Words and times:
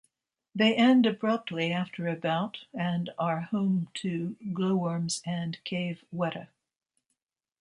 They 0.55 0.73
end 0.75 1.05
abruptly 1.05 1.71
after 1.71 2.07
about 2.07 2.65
and 2.73 3.11
are 3.19 3.41
home 3.41 3.87
to 4.01 4.35
glowworms 4.51 5.21
and 5.27 5.63
cave 5.63 6.03
weta. 6.11 6.47